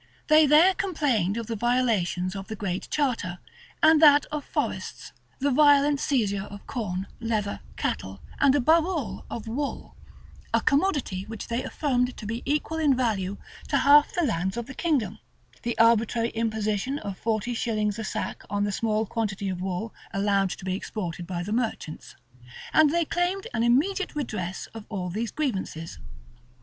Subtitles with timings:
[0.29, 3.37] They there complained of the violations of the Great Charter,
[3.83, 9.47] and that of forests; the violent seizure of corn, leather, cattle, and, above all, of
[9.47, 9.95] wool,
[10.55, 13.37] a commodity which they affirmed to be equal in value
[13.67, 15.19] to half the lands of the kingdom;
[15.61, 20.49] the arbitrary imposition of forty shillings a sack on the small quantity of wool allowed
[20.49, 22.15] to be exported by the merchants;
[22.73, 25.99] and they claimed an immediate redress of all these grievances.